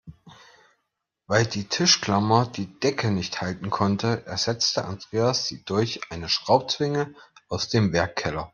Weil 1.27 1.45
die 1.45 1.65
Tischklammer 1.69 2.47
die 2.47 2.79
Decke 2.79 3.11
nicht 3.11 3.39
halten 3.41 3.69
konnte, 3.69 4.25
ersetzte 4.25 4.85
Andreas 4.85 5.45
sie 5.45 5.63
durch 5.63 6.01
eine 6.09 6.27
Schraubzwinge 6.27 7.13
aus 7.49 7.69
dem 7.69 7.93
Werkkeller. 7.93 8.49